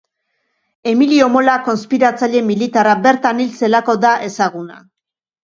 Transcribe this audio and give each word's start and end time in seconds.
Emilio 0.91 1.27
Mola 1.33 1.57
konspiratzaile 1.67 2.41
militarra 2.47 2.97
bertan 3.09 3.45
hil 3.45 3.53
zelako 3.61 3.97
da 4.09 4.17
ezaguna. 4.31 4.83